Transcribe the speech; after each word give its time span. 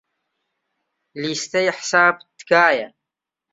لیستەی 1.21 1.69
حساب، 1.77 2.15
تکایە. 2.37 2.87